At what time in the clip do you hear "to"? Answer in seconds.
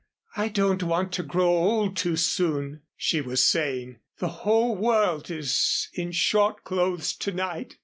1.11-1.21, 7.17-7.31